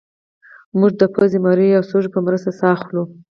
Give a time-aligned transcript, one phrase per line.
[0.79, 3.03] موږ د پوزې مرۍ او سږو په مرسته ساه اخلو